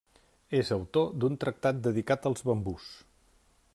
[0.59, 2.89] És autor d'un tractat dedicat als bambús.